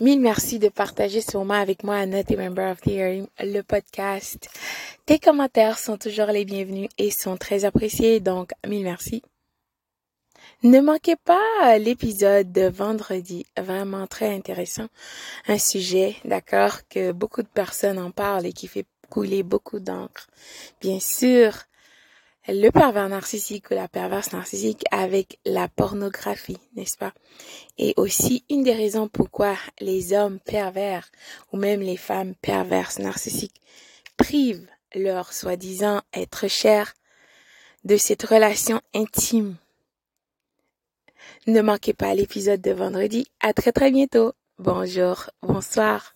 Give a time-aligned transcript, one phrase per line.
[0.00, 4.48] Mille merci de partager ce moment avec moi, Annette et Member of the le podcast.
[5.04, 9.20] Tes commentaires sont toujours les bienvenus et sont très appréciés, donc mille merci.
[10.62, 14.86] Ne manquez pas l'épisode de vendredi, vraiment très intéressant.
[15.48, 20.28] Un sujet, d'accord, que beaucoup de personnes en parlent et qui fait couler beaucoup d'encre.
[20.80, 21.52] Bien sûr,
[22.50, 27.12] le pervers narcissique ou la perverse narcissique avec la pornographie, n'est-ce pas?
[27.78, 31.10] Et aussi une des raisons pourquoi les hommes pervers
[31.52, 33.60] ou même les femmes perverses narcissiques
[34.16, 36.94] privent leur soi-disant être cher
[37.84, 39.56] de cette relation intime
[41.46, 43.26] ne manquez pas l'épisode de vendredi.
[43.40, 44.32] À très très bientôt.
[44.58, 46.14] Bonjour, bonsoir.